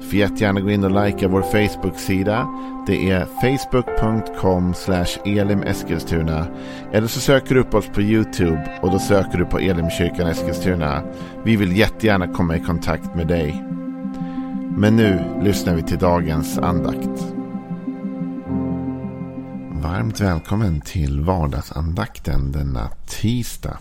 Får 0.00 0.14
jättegärna 0.14 0.60
gå 0.60 0.70
in 0.70 0.84
och 0.84 1.04
likea 1.04 1.28
vår 1.28 1.42
Facebook-sida. 1.42 2.48
Det 2.86 3.10
är 3.10 3.26
facebook.com 3.40 4.74
elimeskilstuna. 5.24 6.46
Eller 6.92 7.06
så 7.06 7.20
söker 7.20 7.54
du 7.54 7.60
upp 7.60 7.74
oss 7.74 7.86
på 7.86 8.02
YouTube 8.02 8.78
och 8.82 8.90
då 8.90 8.98
söker 8.98 9.38
du 9.38 9.44
på 9.44 9.58
Elimkyrkan 9.58 10.26
Eskilstuna. 10.26 11.02
Vi 11.44 11.56
vill 11.56 11.76
jättegärna 11.76 12.26
komma 12.26 12.56
i 12.56 12.60
kontakt 12.60 13.14
med 13.14 13.26
dig. 13.26 13.64
Men 14.76 14.96
nu 14.96 15.40
lyssnar 15.42 15.74
vi 15.74 15.82
till 15.82 15.98
dagens 15.98 16.58
andakt. 16.58 17.34
Varmt 19.82 20.20
välkommen 20.20 20.80
till 20.80 21.20
vardagsandakten 21.20 22.52
denna 22.52 22.88
tisdag. 23.06 23.78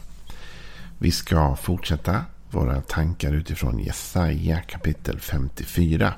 Vi 0.97 1.11
ska 1.11 1.55
fortsätta 1.55 2.21
våra 2.51 2.81
tankar 2.81 3.33
utifrån 3.33 3.79
Jesaja 3.79 4.61
kapitel 4.61 5.19
54. 5.19 6.13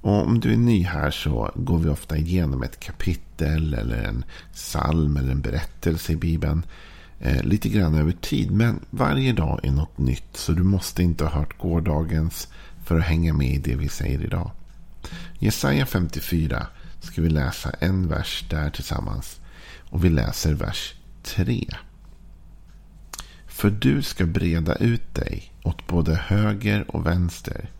Och 0.00 0.26
om 0.26 0.40
du 0.40 0.52
är 0.52 0.56
ny 0.56 0.84
här 0.84 1.10
så 1.10 1.50
går 1.54 1.78
vi 1.78 1.88
ofta 1.88 2.16
igenom 2.16 2.62
ett 2.62 2.80
kapitel 2.80 3.74
eller 3.74 4.02
en 4.02 4.24
psalm 4.52 5.16
eller 5.16 5.32
en 5.32 5.40
berättelse 5.40 6.12
i 6.12 6.16
Bibeln. 6.16 6.62
Eh, 7.20 7.42
lite 7.42 7.68
grann 7.68 7.94
över 7.94 8.12
tid. 8.12 8.50
Men 8.50 8.80
varje 8.90 9.32
dag 9.32 9.60
är 9.62 9.70
något 9.70 9.98
nytt. 9.98 10.36
Så 10.36 10.52
du 10.52 10.62
måste 10.62 11.02
inte 11.02 11.24
ha 11.24 11.30
hört 11.30 11.58
gårdagens 11.58 12.48
för 12.84 12.98
att 12.98 13.04
hänga 13.04 13.32
med 13.32 13.54
i 13.54 13.58
det 13.58 13.76
vi 13.76 13.88
säger 13.88 14.24
idag. 14.24 14.50
Jesaja 15.38 15.86
54 15.86 16.66
ska 17.00 17.22
vi 17.22 17.28
läsa 17.28 17.70
en 17.70 18.08
vers 18.08 18.44
där 18.50 18.70
tillsammans. 18.70 19.40
Och 19.90 20.04
vi 20.04 20.08
läser 20.08 20.54
vers 20.54 20.94
3. 21.22 21.66
För 23.62 23.70
du 23.70 24.02
ska 24.02 24.26
breda 24.26 24.74
ut 24.74 25.14
dig 25.14 25.52
åt 25.62 25.86
både 25.86 26.14
höger 26.14 26.96
och 26.96 27.06
vänster. 27.06 27.70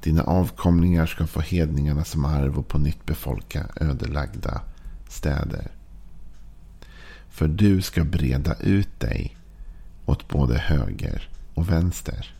Dina 0.00 0.22
avkomlingar 0.22 1.06
ska 1.06 1.26
få 1.26 1.40
hedningarna 1.40 2.04
som 2.04 2.24
arv 2.24 2.58
och 2.58 2.68
på 2.68 2.78
nytt 2.78 3.06
befolka 3.06 3.66
ödelagda 3.76 4.60
städer. 5.08 5.70
För 7.30 7.48
du 7.48 7.82
ska 7.82 8.04
breda 8.04 8.54
ut 8.54 9.00
dig 9.00 9.36
åt 10.06 10.28
både 10.28 10.58
höger 10.58 11.28
och 11.54 11.70
vänster. 11.70 12.34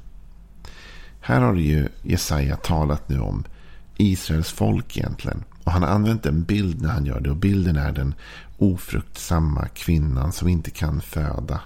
Här 1.20 1.40
har 1.40 1.54
ju 1.54 1.88
Jesaja 2.02 2.56
talat 2.56 3.08
nu 3.08 3.20
om 3.20 3.44
Israels 3.96 4.50
folk 4.50 4.96
egentligen. 4.96 5.44
Och 5.64 5.72
han 5.72 5.82
har 5.82 5.90
använt 5.90 6.26
en 6.26 6.42
bild 6.44 6.82
när 6.82 6.88
han 6.88 7.06
gör 7.06 7.20
det. 7.20 7.30
Och 7.30 7.36
bilden 7.36 7.76
är 7.76 7.92
den 7.92 8.14
ofruktsamma 8.58 9.68
kvinnan 9.68 10.32
som 10.32 10.48
inte 10.48 10.70
kan 10.70 11.00
föda. 11.00 11.60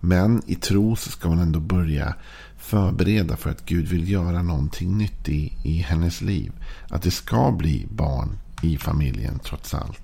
Men 0.00 0.42
i 0.46 0.54
tro 0.54 0.96
så 0.96 1.10
ska 1.10 1.28
hon 1.28 1.38
ändå 1.38 1.60
börja 1.60 2.14
förbereda 2.58 3.36
för 3.36 3.50
att 3.50 3.64
Gud 3.66 3.88
vill 3.88 4.10
göra 4.10 4.42
någonting 4.42 4.98
nytt 4.98 5.28
i, 5.28 5.52
i 5.62 5.78
hennes 5.78 6.20
liv. 6.20 6.52
Att 6.88 7.02
det 7.02 7.10
ska 7.10 7.50
bli 7.50 7.86
barn 7.90 8.38
i 8.62 8.78
familjen 8.78 9.38
trots 9.38 9.74
allt. 9.74 10.02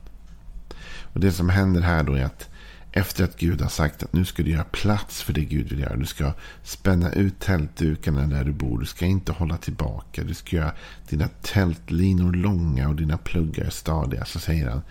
Och 1.02 1.20
Det 1.20 1.32
som 1.32 1.48
händer 1.48 1.80
här 1.80 2.02
då 2.02 2.14
är 2.14 2.24
att 2.24 2.48
efter 2.92 3.24
att 3.24 3.36
Gud 3.38 3.60
har 3.60 3.68
sagt 3.68 4.02
att 4.02 4.12
nu 4.12 4.24
ska 4.24 4.42
du 4.42 4.50
göra 4.50 4.64
plats 4.64 5.22
för 5.22 5.32
det 5.32 5.44
Gud 5.44 5.68
vill 5.68 5.80
göra. 5.80 5.96
Du 5.96 6.06
ska 6.06 6.32
spänna 6.62 7.12
ut 7.12 7.40
tältdukarna 7.40 8.26
där 8.26 8.44
du 8.44 8.52
bor. 8.52 8.78
Du 8.80 8.86
ska 8.86 9.06
inte 9.06 9.32
hålla 9.32 9.56
tillbaka. 9.56 10.24
Du 10.24 10.34
ska 10.34 10.56
göra 10.56 10.72
dina 11.08 11.28
tältlinor 11.28 12.32
långa 12.32 12.88
och 12.88 12.96
dina 12.96 13.18
pluggar 13.18 13.70
stadiga. 13.70 14.24
Så 14.24 14.40
säger 14.40 14.70
han. 14.70 14.82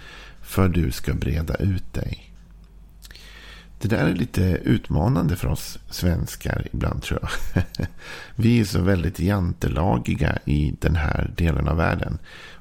För 0.41 0.69
du 0.69 0.91
ska 0.91 1.13
breda 1.13 1.55
ut 1.55 1.93
dig. 1.93 2.30
Det 3.81 3.87
där 3.87 4.07
är 4.07 4.13
lite 4.13 4.41
utmanande 4.63 5.35
för 5.35 5.47
oss 5.47 5.79
svenskar 5.89 6.67
ibland 6.73 7.01
tror 7.01 7.19
jag. 7.21 7.63
Vi 8.35 8.59
är 8.59 8.65
så 8.65 8.81
väldigt 8.81 9.19
jantelagiga 9.19 10.37
i 10.45 10.75
den 10.79 10.95
här 10.95 11.33
delen 11.37 11.67
av 11.67 11.77
världen. 11.77 12.17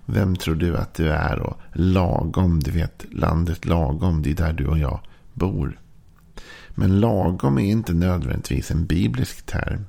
Vem 0.06 0.36
tror 0.36 0.54
du 0.54 0.76
att 0.76 0.94
du 0.94 1.10
är? 1.10 1.38
Och 1.38 1.60
lagom, 1.72 2.60
du 2.60 2.70
vet 2.70 3.04
landet 3.12 3.64
lagom, 3.64 4.22
det 4.22 4.30
är 4.30 4.34
där 4.34 4.53
du 4.53 4.66
och 4.66 4.78
jag 4.78 5.00
bor. 5.32 5.80
Men 6.75 7.00
lagom 7.00 7.59
är 7.59 7.70
inte 7.70 7.92
nödvändigtvis 7.92 8.70
en 8.70 8.86
biblisk 8.86 9.47
term. 9.47 9.86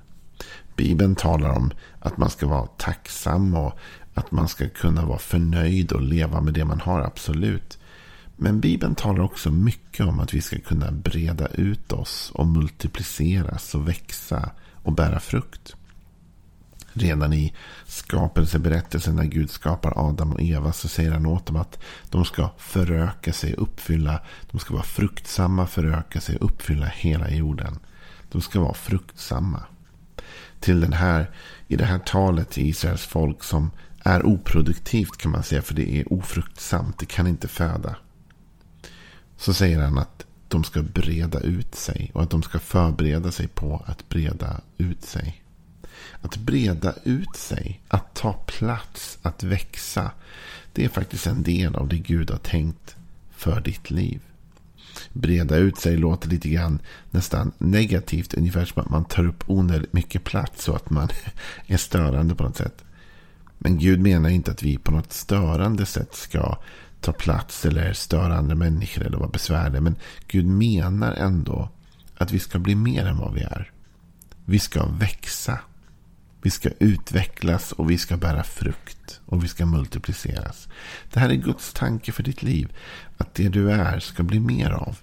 Bibeln 0.75 1.16
talar 1.16 1.50
om 1.50 1.72
att 2.00 2.18
man 2.18 2.30
ska 2.30 2.47
vara 2.47 2.68
tacksam 2.68 3.56
och 3.56 3.80
att 4.14 4.31
man 4.31 4.47
ska 4.47 4.70
kunna 4.70 5.06
vara 5.06 5.20
förnöjd 5.20 5.91
och 5.91 6.02
leva 6.02 6.41
med 6.41 6.53
det 6.53 6.66
man 6.66 6.80
har, 6.80 7.02
absolut. 7.02 7.78
Men 8.44 8.59
Bibeln 8.59 8.96
talar 8.96 9.24
också 9.24 9.52
mycket 9.52 10.06
om 10.06 10.19
att 10.19 10.34
vi 10.34 10.41
ska 10.41 10.59
kunna 10.59 10.91
breda 10.91 11.47
ut 11.47 11.91
oss 11.91 12.31
och 12.34 12.47
multipliceras 12.47 13.75
och 13.75 13.88
växa 13.88 14.52
och 14.84 14.94
bära 14.94 15.19
frukt. 15.19 15.75
Redan 16.94 17.34
i 17.34 17.53
skapelseberättelsen 17.85 19.16
när 19.16 19.24
Gud 19.24 19.50
skapar 19.50 19.94
Adam 20.09 20.34
och 20.34 20.41
Eva 20.41 20.74
så 20.74 20.88
säger 20.88 21.12
han 21.12 21.25
åt 21.25 21.46
dem 21.46 21.56
att 21.56 21.79
de 22.09 22.25
ska 22.25 22.50
föröka 22.57 23.34
sig, 23.34 23.53
uppfylla, 23.53 24.22
de 24.52 24.59
ska 24.59 24.73
vara 24.73 24.84
fruktsamma, 24.84 25.68
föröka 25.68 26.22
sig, 26.22 26.38
uppfylla 26.41 26.85
hela 26.85 27.29
jorden. 27.29 27.79
De 28.31 28.41
ska 28.41 28.59
vara 28.59 28.73
fruktsamma. 28.73 29.63
Till 30.59 30.81
den 30.81 30.94
här, 30.94 31.31
i 31.68 31.75
det 31.75 31.85
här 31.85 32.00
talet 32.00 32.50
till 32.50 32.66
Israels 32.66 33.06
folk 33.06 33.44
som 33.44 33.72
är 34.00 34.25
oproduktivt 34.25 35.18
kan 35.18 35.31
man 35.31 35.44
säga, 35.44 35.62
för 35.62 35.73
det 35.73 36.00
är 36.00 36.13
ofruktsamt, 36.13 37.00
det 37.00 37.06
kan 37.06 37.28
inte 37.28 37.47
föda. 37.47 37.96
Så 39.41 39.53
säger 39.53 39.79
han 39.79 39.97
att 39.97 40.25
de 40.47 40.63
ska 40.63 40.81
breda 40.81 41.40
ut 41.40 41.75
sig 41.75 42.12
och 42.13 42.24
att 42.24 42.29
de 42.29 42.44
ska 42.44 42.59
förbereda 42.59 43.31
sig 43.31 43.47
på 43.47 43.84
att 43.85 44.09
breda 44.09 44.62
ut 44.78 45.03
sig. 45.03 45.44
Att 46.22 46.38
breda 46.38 46.94
ut 47.03 47.35
sig, 47.35 47.81
att 47.88 48.16
ta 48.16 48.34
plats, 48.34 49.18
att 49.22 49.44
växa. 49.44 50.12
Det 50.74 50.85
är 50.85 50.90
faktiskt 50.90 51.28
en 51.28 51.44
del 51.44 51.75
av 51.75 51.88
det 51.88 51.97
Gud 51.97 52.31
har 52.31 52.38
tänkt 52.38 52.96
för 53.31 53.62
ditt 53.62 53.91
liv. 53.91 54.22
Breda 55.13 55.56
ut 55.56 55.78
sig 55.78 55.97
låter 55.97 56.29
lite 56.29 56.50
grann 56.50 56.79
nästan 57.12 57.52
negativt. 57.58 58.34
Ungefär 58.34 58.66
som 58.66 58.81
att 58.81 58.90
man 58.90 59.06
tar 59.06 59.28
upp 59.28 59.44
onödigt 59.47 59.94
mycket 59.94 60.23
plats 60.23 60.69
och 60.69 60.75
att 60.75 60.90
man 60.90 61.09
är 61.68 61.78
störande 61.78 62.35
på 62.35 62.44
något 62.44 62.58
sätt. 62.58 62.84
Men 63.58 63.79
Gud 63.79 64.00
menar 64.00 64.29
inte 64.29 64.52
att 64.52 64.63
vi 64.63 64.78
på 64.78 64.91
något 64.91 65.13
störande 65.13 65.85
sätt 65.85 66.16
ska 66.16 66.58
ta 67.02 67.12
plats 67.14 67.66
eller 67.66 67.94
störa 67.94 68.38
andra 68.38 68.56
människor 68.56 69.04
eller 69.04 69.18
vara 69.18 69.30
besvärliga. 69.30 69.82
Men 69.82 69.96
Gud 70.28 70.46
menar 70.46 71.14
ändå 71.14 71.70
att 72.18 72.32
vi 72.32 72.40
ska 72.40 72.60
bli 72.60 72.76
mer 72.76 73.06
än 73.06 73.18
vad 73.18 73.34
vi 73.34 73.42
är. 73.42 73.72
Vi 74.46 74.60
ska 74.60 74.86
växa. 74.86 75.60
Vi 76.42 76.50
ska 76.50 76.70
utvecklas 76.80 77.72
och 77.72 77.92
vi 77.92 77.98
ska 77.98 78.18
bära 78.18 78.44
frukt. 78.44 79.22
Och 79.26 79.44
vi 79.44 79.48
ska 79.48 79.66
multipliceras. 79.66 80.68
Det 81.14 81.20
här 81.20 81.30
är 81.30 81.36
Guds 81.36 81.74
tanke 81.74 82.12
för 82.12 82.24
ditt 82.24 82.44
liv. 82.44 82.74
Att 83.18 83.34
det 83.36 83.50
du 83.50 83.72
är 83.72 84.00
ska 84.00 84.24
bli 84.24 84.40
mer 84.40 84.72
av. 84.72 84.98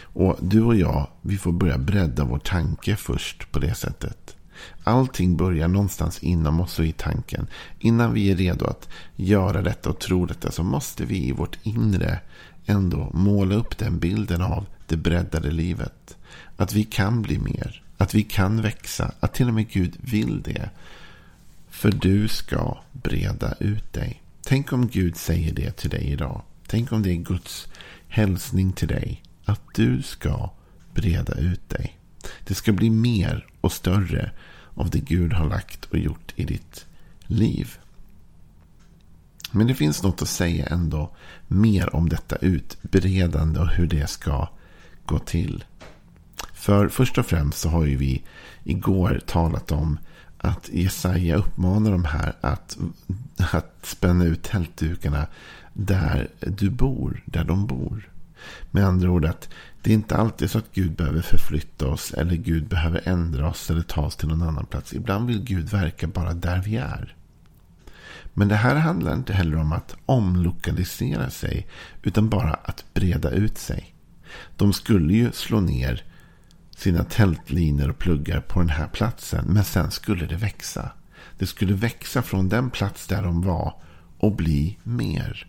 Och 0.00 0.38
du 0.40 0.62
och 0.62 0.76
jag, 0.76 1.10
vi 1.22 1.38
får 1.38 1.52
börja 1.52 1.78
bredda 1.78 2.24
vår 2.24 2.38
tanke 2.38 2.96
först 2.96 3.52
på 3.52 3.58
det 3.58 3.74
sättet. 3.74 4.37
Allting 4.84 5.36
börjar 5.36 5.68
någonstans 5.68 6.18
inom 6.18 6.60
oss 6.60 6.78
och 6.78 6.86
i 6.86 6.92
tanken. 6.92 7.46
Innan 7.78 8.12
vi 8.12 8.30
är 8.30 8.36
redo 8.36 8.66
att 8.66 8.88
göra 9.16 9.62
detta 9.62 9.90
och 9.90 9.98
tro 9.98 10.26
detta 10.26 10.50
så 10.50 10.62
måste 10.62 11.04
vi 11.04 11.28
i 11.28 11.32
vårt 11.32 11.58
inre 11.62 12.20
ändå 12.66 13.10
måla 13.14 13.54
upp 13.54 13.78
den 13.78 13.98
bilden 13.98 14.42
av 14.42 14.66
det 14.86 14.96
breddade 14.96 15.50
livet. 15.50 16.16
Att 16.56 16.72
vi 16.72 16.84
kan 16.84 17.22
bli 17.22 17.38
mer. 17.38 17.82
Att 17.96 18.14
vi 18.14 18.22
kan 18.22 18.62
växa. 18.62 19.12
Att 19.20 19.34
till 19.34 19.48
och 19.48 19.54
med 19.54 19.70
Gud 19.70 19.96
vill 20.00 20.42
det. 20.42 20.70
För 21.70 21.92
du 21.92 22.28
ska 22.28 22.78
breda 22.92 23.54
ut 23.60 23.92
dig. 23.92 24.22
Tänk 24.44 24.72
om 24.72 24.88
Gud 24.88 25.16
säger 25.16 25.52
det 25.52 25.76
till 25.76 25.90
dig 25.90 26.04
idag. 26.04 26.42
Tänk 26.66 26.92
om 26.92 27.02
det 27.02 27.10
är 27.10 27.16
Guds 27.16 27.68
hälsning 28.08 28.72
till 28.72 28.88
dig. 28.88 29.22
Att 29.44 29.62
du 29.74 30.02
ska 30.02 30.50
breda 30.94 31.34
ut 31.34 31.68
dig. 31.68 31.98
Det 32.44 32.54
ska 32.54 32.72
bli 32.72 32.90
mer 32.90 33.46
och 33.60 33.72
större 33.72 34.30
av 34.78 34.90
det 34.90 35.00
Gud 35.00 35.32
har 35.32 35.48
lagt 35.48 35.84
och 35.84 35.98
gjort 35.98 36.32
i 36.36 36.44
ditt 36.44 36.86
liv. 37.26 37.78
Men 39.52 39.66
det 39.66 39.74
finns 39.74 40.02
något 40.02 40.22
att 40.22 40.28
säga 40.28 40.66
ändå 40.66 41.10
mer 41.48 41.96
om 41.96 42.08
detta 42.08 42.36
utbredande 42.36 43.60
och 43.60 43.68
hur 43.68 43.86
det 43.86 44.10
ska 44.10 44.48
gå 45.04 45.18
till. 45.18 45.64
För 46.52 46.88
först 46.88 47.18
och 47.18 47.26
främst 47.26 47.58
så 47.58 47.68
har 47.68 47.84
ju 47.84 47.96
vi 47.96 48.22
igår 48.64 49.20
talat 49.26 49.72
om 49.72 49.98
att 50.38 50.68
Jesaja 50.72 51.36
uppmanar 51.36 51.90
de 51.90 52.04
här 52.04 52.36
att, 52.40 52.78
att 53.52 53.74
spänna 53.82 54.24
ut 54.24 54.42
tältdukarna 54.42 55.26
där 55.72 56.28
du 56.40 56.70
bor, 56.70 57.22
där 57.24 57.44
de 57.44 57.66
bor. 57.66 58.08
Med 58.70 58.84
andra 58.84 59.10
ord 59.10 59.24
att 59.24 59.48
det 59.82 59.90
är 59.90 59.94
inte 59.94 60.16
alltid 60.16 60.50
så 60.50 60.58
att 60.58 60.74
Gud 60.74 60.92
behöver 60.92 61.20
förflytta 61.20 61.88
oss 61.88 62.12
eller 62.12 62.34
Gud 62.34 62.68
behöver 62.68 63.02
ändra 63.04 63.48
oss 63.48 63.70
eller 63.70 63.82
ta 63.82 64.02
oss 64.02 64.16
till 64.16 64.28
någon 64.28 64.42
annan 64.42 64.66
plats. 64.66 64.92
Ibland 64.92 65.26
vill 65.26 65.42
Gud 65.42 65.68
verka 65.68 66.06
bara 66.06 66.34
där 66.34 66.62
vi 66.62 66.76
är. 66.76 67.14
Men 68.34 68.48
det 68.48 68.54
här 68.54 68.76
handlar 68.76 69.14
inte 69.14 69.32
heller 69.32 69.56
om 69.56 69.72
att 69.72 69.96
omlokalisera 70.06 71.30
sig 71.30 71.66
utan 72.02 72.28
bara 72.28 72.54
att 72.54 72.84
breda 72.94 73.30
ut 73.30 73.58
sig. 73.58 73.94
De 74.56 74.72
skulle 74.72 75.14
ju 75.14 75.32
slå 75.32 75.60
ner 75.60 76.04
sina 76.76 77.04
tältlinor 77.04 77.88
och 77.90 77.98
pluggar 77.98 78.40
på 78.40 78.60
den 78.60 78.68
här 78.68 78.86
platsen 78.86 79.44
men 79.48 79.64
sen 79.64 79.90
skulle 79.90 80.26
det 80.26 80.36
växa. 80.36 80.90
Det 81.38 81.46
skulle 81.46 81.74
växa 81.74 82.22
från 82.22 82.48
den 82.48 82.70
plats 82.70 83.06
där 83.06 83.22
de 83.22 83.42
var 83.42 83.74
och 84.18 84.36
bli 84.36 84.78
mer. 84.82 85.46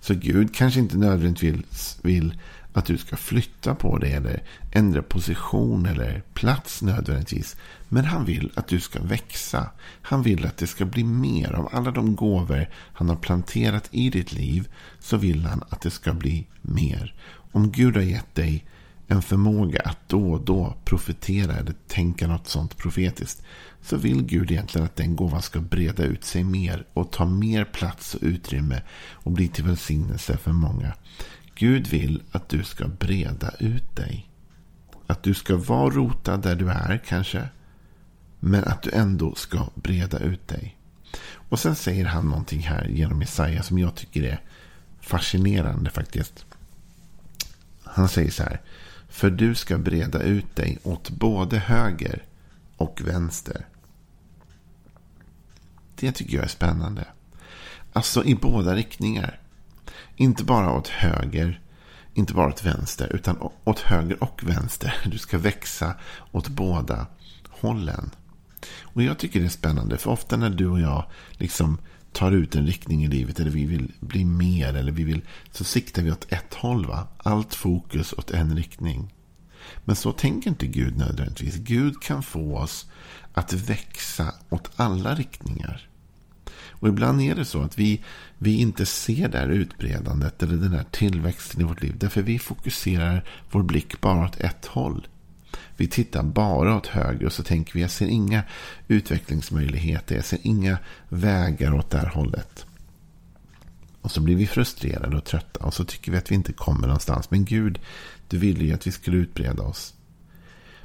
Så 0.00 0.14
Gud 0.14 0.54
kanske 0.54 0.80
inte 0.80 0.96
nödvändigtvis 0.96 1.98
vill 2.02 2.34
att 2.72 2.84
du 2.84 2.98
ska 2.98 3.16
flytta 3.16 3.74
på 3.74 3.98
dig 3.98 4.12
eller 4.12 4.42
ändra 4.72 5.02
position 5.02 5.86
eller 5.86 6.22
plats 6.34 6.82
nödvändigtvis. 6.82 7.56
Men 7.88 8.04
han 8.04 8.24
vill 8.24 8.52
att 8.54 8.68
du 8.68 8.80
ska 8.80 9.02
växa. 9.02 9.70
Han 10.02 10.22
vill 10.22 10.46
att 10.46 10.56
det 10.56 10.66
ska 10.66 10.84
bli 10.84 11.04
mer 11.04 11.52
av 11.52 11.68
alla 11.72 11.90
de 11.90 12.16
gåvor 12.16 12.68
han 12.74 13.08
har 13.08 13.16
planterat 13.16 13.88
i 13.90 14.10
ditt 14.10 14.32
liv. 14.32 14.68
Så 15.00 15.16
vill 15.16 15.44
han 15.44 15.62
att 15.68 15.80
det 15.80 15.90
ska 15.90 16.12
bli 16.12 16.46
mer. 16.62 17.14
Om 17.52 17.70
Gud 17.70 17.96
har 17.96 18.02
gett 18.02 18.34
dig 18.34 18.64
en 19.10 19.22
förmåga 19.22 19.80
att 19.84 20.08
då 20.08 20.32
och 20.32 20.40
då 20.40 20.76
profetera 20.84 21.56
eller 21.56 21.74
tänka 21.88 22.26
något 22.26 22.48
sånt 22.48 22.76
profetiskt. 22.76 23.42
Så 23.82 23.96
vill 23.96 24.22
Gud 24.22 24.50
egentligen 24.50 24.84
att 24.84 24.96
den 24.96 25.16
gåvan 25.16 25.42
ska 25.42 25.60
breda 25.60 26.04
ut 26.04 26.24
sig 26.24 26.44
mer 26.44 26.86
och 26.92 27.12
ta 27.12 27.26
mer 27.26 27.64
plats 27.64 28.14
och 28.14 28.22
utrymme 28.22 28.82
och 29.10 29.32
bli 29.32 29.48
till 29.48 29.64
välsignelse 29.64 30.36
för 30.36 30.52
många. 30.52 30.94
Gud 31.54 31.86
vill 31.86 32.22
att 32.32 32.48
du 32.48 32.64
ska 32.64 32.88
breda 32.88 33.50
ut 33.58 33.96
dig. 33.96 34.28
Att 35.06 35.22
du 35.22 35.34
ska 35.34 35.56
vara 35.56 35.90
rotad 35.90 36.42
där 36.42 36.56
du 36.56 36.70
är 36.70 37.00
kanske. 37.06 37.48
Men 38.40 38.64
att 38.64 38.82
du 38.82 38.90
ändå 38.90 39.34
ska 39.34 39.68
breda 39.74 40.18
ut 40.18 40.48
dig. 40.48 40.76
Och 41.32 41.58
sen 41.58 41.76
säger 41.76 42.04
han 42.04 42.28
någonting 42.28 42.60
här 42.60 42.84
genom 42.84 43.20
Jesaja 43.20 43.62
som 43.62 43.78
jag 43.78 43.94
tycker 43.94 44.22
är 44.22 44.40
fascinerande 45.00 45.90
faktiskt. 45.90 46.44
Han 47.84 48.08
säger 48.08 48.30
så 48.30 48.42
här. 48.42 48.60
För 49.10 49.30
du 49.30 49.54
ska 49.54 49.78
breda 49.78 50.22
ut 50.22 50.56
dig 50.56 50.78
åt 50.82 51.10
både 51.10 51.58
höger 51.58 52.24
och 52.76 53.00
vänster. 53.04 53.66
Det 55.94 56.12
tycker 56.12 56.36
jag 56.36 56.44
är 56.44 56.48
spännande. 56.48 57.04
Alltså 57.92 58.24
i 58.24 58.34
båda 58.34 58.74
riktningar. 58.74 59.40
Inte 60.16 60.44
bara 60.44 60.72
åt 60.72 60.88
höger, 60.88 61.60
inte 62.14 62.34
bara 62.34 62.48
åt 62.48 62.64
vänster, 62.64 63.12
utan 63.14 63.48
åt 63.64 63.80
höger 63.80 64.22
och 64.22 64.42
vänster. 64.44 64.94
Du 65.04 65.18
ska 65.18 65.38
växa 65.38 65.94
åt 66.32 66.48
båda 66.48 67.06
hållen. 67.50 68.10
Och 68.82 69.02
jag 69.02 69.18
tycker 69.18 69.40
det 69.40 69.46
är 69.46 69.50
spännande, 69.50 69.98
för 69.98 70.10
ofta 70.10 70.36
när 70.36 70.50
du 70.50 70.66
och 70.66 70.80
jag 70.80 71.04
liksom 71.30 71.78
tar 72.12 72.32
ut 72.32 72.54
en 72.54 72.66
riktning 72.66 73.04
i 73.04 73.08
livet, 73.08 73.40
eller 73.40 73.50
vi 73.50 73.64
vill 73.64 73.92
bli 74.00 74.24
mer, 74.24 74.74
eller 74.74 74.92
vi 74.92 75.04
vill, 75.04 75.20
så 75.50 75.64
siktar 75.64 76.02
vi 76.02 76.12
åt 76.12 76.32
ett 76.32 76.54
håll. 76.54 76.86
Va? 76.86 77.08
Allt 77.16 77.54
fokus 77.54 78.12
åt 78.12 78.30
en 78.30 78.56
riktning. 78.56 79.14
Men 79.84 79.96
så 79.96 80.12
tänker 80.12 80.50
inte 80.50 80.66
Gud 80.66 80.96
nödvändigtvis. 80.96 81.54
Gud 81.54 82.02
kan 82.02 82.22
få 82.22 82.58
oss 82.58 82.86
att 83.32 83.52
växa 83.52 84.34
åt 84.48 84.70
alla 84.76 85.14
riktningar. 85.14 85.86
Och 86.80 86.88
ibland 86.88 87.20
är 87.20 87.34
det 87.34 87.44
så 87.44 87.62
att 87.62 87.78
vi, 87.78 88.04
vi 88.38 88.60
inte 88.60 88.86
ser 88.86 89.28
det 89.28 89.38
här 89.38 89.48
utbredandet 89.48 90.42
eller 90.42 90.56
den 90.56 90.72
här 90.72 90.84
tillväxten 90.90 91.60
i 91.60 91.64
vårt 91.64 91.82
liv. 91.82 91.94
Därför 91.98 92.22
vi 92.22 92.38
fokuserar 92.38 93.24
vår 93.50 93.62
blick 93.62 94.00
bara 94.00 94.24
åt 94.24 94.40
ett 94.40 94.66
håll. 94.66 95.06
Vi 95.80 95.86
tittar 95.86 96.22
bara 96.22 96.76
åt 96.76 96.86
höger 96.86 97.26
och 97.26 97.32
så 97.32 97.42
tänker 97.42 97.74
vi 97.74 97.80
jag 97.80 97.90
ser 97.90 98.06
inga 98.06 98.42
utvecklingsmöjligheter. 98.88 100.14
Jag 100.14 100.24
ser 100.24 100.38
inga 100.42 100.78
vägar 101.08 101.74
åt 101.74 101.90
det 101.90 101.98
här 101.98 102.06
hållet. 102.06 102.66
Och 104.00 104.10
så 104.10 104.20
blir 104.20 104.36
vi 104.36 104.46
frustrerade 104.46 105.16
och 105.16 105.24
trötta 105.24 105.64
och 105.64 105.74
så 105.74 105.84
tycker 105.84 106.12
vi 106.12 106.18
att 106.18 106.30
vi 106.30 106.34
inte 106.34 106.52
kommer 106.52 106.86
någonstans. 106.86 107.30
Men 107.30 107.44
Gud, 107.44 107.78
du 108.28 108.38
ville 108.38 108.64
ju 108.64 108.72
att 108.72 108.86
vi 108.86 108.92
skulle 108.92 109.16
utbreda 109.16 109.62
oss. 109.62 109.94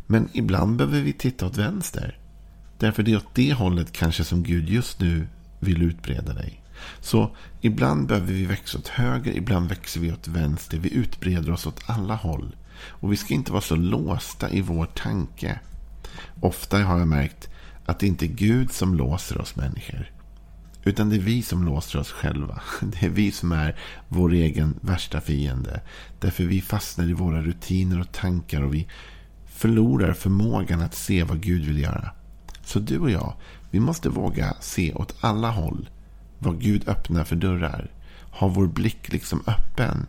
Men 0.07 0.29
ibland 0.33 0.77
behöver 0.77 1.01
vi 1.01 1.13
titta 1.13 1.45
åt 1.45 1.57
vänster. 1.57 2.19
Därför 2.79 3.03
det 3.03 3.11
är 3.11 3.17
åt 3.17 3.35
det 3.35 3.53
hållet 3.53 3.91
kanske 3.91 4.23
som 4.23 4.43
Gud 4.43 4.69
just 4.69 4.99
nu 4.99 5.27
vill 5.59 5.81
utbreda 5.81 6.33
dig. 6.33 6.63
Så 6.99 7.35
ibland 7.61 8.07
behöver 8.07 8.33
vi 8.33 8.45
växa 8.45 8.77
åt 8.77 8.87
höger, 8.87 9.31
ibland 9.31 9.69
växer 9.69 9.99
vi 9.99 10.11
åt 10.11 10.27
vänster. 10.27 10.77
Vi 10.77 10.93
utbreder 10.93 11.51
oss 11.51 11.67
åt 11.67 11.81
alla 11.85 12.15
håll. 12.15 12.55
Och 12.83 13.11
vi 13.11 13.17
ska 13.17 13.33
inte 13.33 13.51
vara 13.51 13.61
så 13.61 13.75
låsta 13.75 14.49
i 14.49 14.61
vår 14.61 14.85
tanke. 14.85 15.59
Ofta 16.41 16.77
har 16.77 16.99
jag 16.99 17.07
märkt 17.07 17.49
att 17.85 17.99
det 17.99 18.07
inte 18.07 18.25
är 18.25 18.27
Gud 18.27 18.71
som 18.71 18.95
låser 18.95 19.41
oss 19.41 19.55
människor. 19.55 20.11
Utan 20.83 21.09
det 21.09 21.15
är 21.15 21.19
vi 21.19 21.41
som 21.41 21.65
låser 21.65 21.99
oss 21.99 22.11
själva. 22.11 22.61
Det 22.81 23.05
är 23.05 23.09
vi 23.09 23.31
som 23.31 23.51
är 23.51 23.79
vår 24.07 24.33
egen 24.33 24.79
värsta 24.81 25.21
fiende. 25.21 25.81
Därför 26.19 26.43
vi 26.43 26.61
fastnar 26.61 27.09
i 27.09 27.13
våra 27.13 27.41
rutiner 27.41 27.99
och 27.99 28.11
tankar 28.11 28.61
och 28.61 28.73
vi 28.73 28.87
förlorar 29.45 30.13
förmågan 30.13 30.81
att 30.81 30.95
se 30.95 31.23
vad 31.23 31.41
Gud 31.41 31.65
vill 31.65 31.79
göra. 31.79 32.11
Så 32.63 32.79
du 32.79 32.99
och 32.99 33.11
jag, 33.11 33.33
vi 33.71 33.79
måste 33.79 34.09
våga 34.09 34.55
se 34.59 34.93
åt 34.93 35.15
alla 35.21 35.51
håll 35.51 35.89
vad 36.39 36.61
Gud 36.61 36.89
öppnar 36.89 37.23
för 37.23 37.35
dörrar. 37.35 37.91
Ha 38.31 38.47
vår 38.47 38.67
blick 38.67 39.11
liksom 39.11 39.43
öppen. 39.47 40.07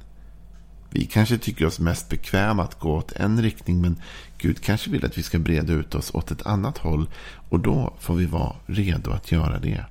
Vi 0.97 1.07
kanske 1.07 1.39
tycker 1.39 1.67
oss 1.67 1.79
mest 1.81 2.09
bekväma 2.09 2.63
att 2.63 2.79
gå 2.79 2.97
åt 2.97 3.13
en 3.13 3.43
riktning 3.43 3.81
men 3.81 3.97
Gud 4.39 4.61
kanske 4.61 4.91
vill 4.91 5.05
att 5.05 5.19
vi 5.19 5.23
ska 5.23 5.39
breda 5.39 5.73
ut 5.73 5.95
oss 5.95 6.15
åt 6.15 6.31
ett 6.31 6.47
annat 6.47 6.79
håll 6.79 7.09
och 7.49 7.61
då 7.61 7.95
får 7.99 8.15
vi 8.15 8.27
vara 8.27 8.57
redo 8.67 9.11
att 9.11 9.33
göra 9.33 9.59
det. 9.59 9.85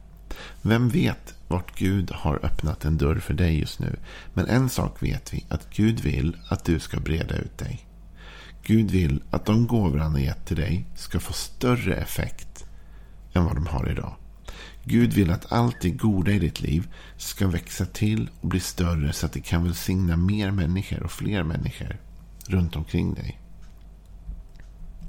Vem 0.61 0.89
vet 0.89 1.33
vart 1.47 1.77
Gud 1.77 2.11
har 2.11 2.45
öppnat 2.45 2.85
en 2.85 2.97
dörr 2.97 3.19
för 3.19 3.33
dig 3.33 3.59
just 3.59 3.79
nu. 3.79 3.95
Men 4.33 4.47
en 4.47 4.69
sak 4.69 5.03
vet 5.03 5.33
vi, 5.33 5.45
att 5.49 5.69
Gud 5.69 5.99
vill 5.99 6.37
att 6.49 6.65
du 6.65 6.79
ska 6.79 6.99
breda 6.99 7.35
ut 7.35 7.57
dig. 7.57 7.85
Gud 8.63 8.91
vill 8.91 9.23
att 9.31 9.45
de 9.45 9.67
gåvor 9.67 9.97
han 9.97 10.11
har 10.11 10.19
gett 10.19 10.45
till 10.45 10.57
dig 10.57 10.85
ska 10.95 11.19
få 11.19 11.33
större 11.33 11.95
effekt 11.95 12.65
än 13.33 13.45
vad 13.45 13.55
de 13.55 13.67
har 13.67 13.89
idag. 13.91 14.15
Gud 14.87 15.13
vill 15.13 15.31
att 15.31 15.51
allt 15.51 15.81
det 15.81 15.89
goda 15.89 16.31
i 16.31 16.39
ditt 16.39 16.61
liv 16.61 16.87
ska 17.17 17.47
växa 17.47 17.85
till 17.85 18.29
och 18.41 18.47
bli 18.47 18.59
större 18.59 19.13
så 19.13 19.25
att 19.25 19.33
det 19.33 19.41
kan 19.41 19.63
välsigna 19.63 20.17
mer 20.17 20.51
människor 20.51 21.03
och 21.03 21.11
fler 21.11 21.43
människor 21.43 21.97
runt 22.47 22.75
omkring 22.75 23.13
dig. 23.13 23.41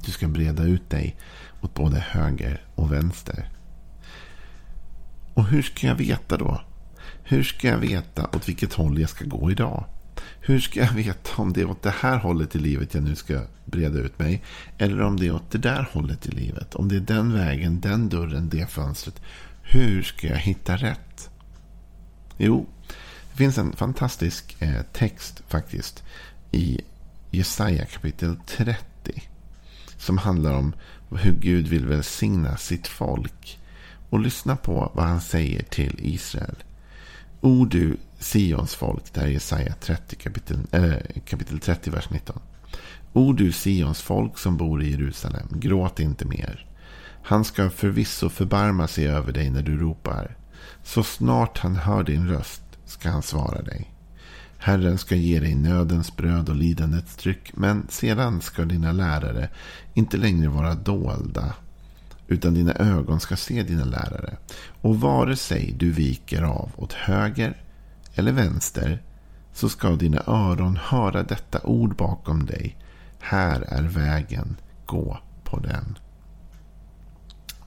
Du 0.05 0.11
ska 0.11 0.27
breda 0.27 0.63
ut 0.63 0.89
dig 0.89 1.17
åt 1.61 1.73
både 1.73 1.99
höger 1.99 2.61
och 2.75 2.91
vänster. 2.91 3.49
Och 5.33 5.45
hur 5.45 5.61
ska 5.61 5.87
jag 5.87 5.95
veta 5.95 6.37
då? 6.37 6.61
Hur 7.23 7.43
ska 7.43 7.67
jag 7.67 7.77
veta 7.77 8.29
åt 8.33 8.49
vilket 8.49 8.73
håll 8.73 8.99
jag 8.99 9.09
ska 9.09 9.25
gå 9.25 9.51
idag? 9.51 9.85
Hur 10.39 10.59
ska 10.59 10.79
jag 10.79 10.93
veta 10.93 11.29
om 11.41 11.53
det 11.53 11.61
är 11.61 11.69
åt 11.69 11.81
det 11.81 11.93
här 11.99 12.17
hållet 12.17 12.55
i 12.55 12.59
livet 12.59 12.93
jag 12.93 13.03
nu 13.03 13.15
ska 13.15 13.41
breda 13.65 13.99
ut 13.99 14.19
mig? 14.19 14.43
Eller 14.77 15.01
om 15.01 15.17
det 15.17 15.27
är 15.27 15.35
åt 15.35 15.51
det 15.51 15.57
där 15.57 15.89
hållet 15.91 16.25
i 16.25 16.31
livet? 16.31 16.75
Om 16.75 16.87
det 16.87 16.95
är 16.95 16.99
den 16.99 17.33
vägen, 17.33 17.81
den 17.81 18.09
dörren, 18.09 18.49
det 18.49 18.69
fönstret. 18.69 19.21
Hur 19.69 20.03
ska 20.03 20.27
jag 20.27 20.37
hitta 20.37 20.77
rätt? 20.77 21.29
Jo, 22.37 22.65
det 23.31 23.37
finns 23.37 23.57
en 23.57 23.75
fantastisk 23.75 24.55
eh, 24.59 24.81
text 24.93 25.43
faktiskt 25.47 26.03
i 26.51 26.81
Jesaja 27.31 27.85
kapitel 27.85 28.37
30. 28.45 28.77
Som 29.97 30.17
handlar 30.17 30.53
om 30.53 30.73
hur 31.11 31.33
Gud 31.33 31.67
vill 31.67 31.85
välsigna 31.85 32.57
sitt 32.57 32.87
folk. 32.87 33.59
Och 34.09 34.19
lyssna 34.19 34.55
på 34.55 34.91
vad 34.95 35.05
han 35.05 35.21
säger 35.21 35.63
till 35.63 35.99
Israel. 35.99 36.55
O 37.41 37.65
du 37.65 37.97
Sions 38.19 38.75
folk, 38.75 39.13
det 39.13 39.19
här 39.19 39.27
är 39.27 39.31
Jesaja 39.31 39.73
30 39.73 40.15
kapitel, 40.15 40.59
äh, 40.71 41.21
kapitel 41.25 41.59
30, 41.59 41.89
vers 41.89 42.09
19. 42.09 42.39
O 43.13 43.33
du 43.33 43.51
Sions 43.51 44.01
folk 44.01 44.37
som 44.37 44.57
bor 44.57 44.83
i 44.83 44.91
Jerusalem, 44.91 45.47
gråt 45.51 45.99
inte 45.99 46.25
mer. 46.25 46.67
Han 47.23 47.45
ska 47.45 47.69
förvisso 47.69 48.29
förbarma 48.29 48.87
sig 48.87 49.07
över 49.07 49.33
dig 49.33 49.49
när 49.49 49.61
du 49.61 49.77
ropar. 49.77 50.37
Så 50.83 51.03
snart 51.03 51.57
han 51.57 51.75
hör 51.75 52.03
din 52.03 52.27
röst 52.27 52.63
ska 52.85 53.09
han 53.09 53.21
svara 53.21 53.61
dig. 53.61 53.93
Herren 54.57 54.97
ska 54.97 55.15
ge 55.15 55.39
dig 55.39 55.55
nödens 55.55 56.15
bröd 56.15 56.49
och 56.49 56.55
lidandets 56.55 57.15
tryck, 57.15 57.51
men 57.53 57.87
sedan 57.89 58.41
ska 58.41 58.65
dina 58.65 58.91
lärare 58.91 59.49
inte 59.93 60.17
längre 60.17 60.49
vara 60.49 60.75
dolda, 60.75 61.53
utan 62.27 62.53
dina 62.53 62.73
ögon 62.73 63.19
ska 63.19 63.35
se 63.35 63.63
dina 63.63 63.85
lärare. 63.85 64.37
Och 64.81 64.99
vare 64.99 65.35
sig 65.35 65.75
du 65.77 65.91
viker 65.91 66.41
av 66.41 66.71
åt 66.75 66.93
höger 66.93 67.61
eller 68.15 68.31
vänster, 68.31 69.01
så 69.53 69.69
ska 69.69 69.89
dina 69.95 70.23
öron 70.27 70.79
höra 70.83 71.23
detta 71.23 71.61
ord 71.63 71.95
bakom 71.95 72.45
dig. 72.45 72.77
Här 73.19 73.61
är 73.61 73.83
vägen, 73.83 74.55
gå 74.85 75.19
på 75.43 75.59
den. 75.59 75.97